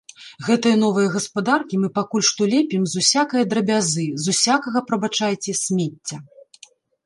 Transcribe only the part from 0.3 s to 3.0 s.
Гэтыя новыя гаспадаркі мы пакуль што лепім